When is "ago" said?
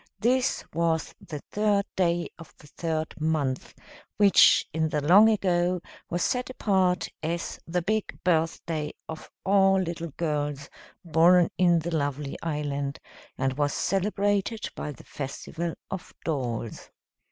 5.29-5.79